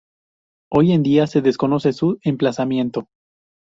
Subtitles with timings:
[0.71, 3.05] Hoy en día se desconoce su emplazamiento.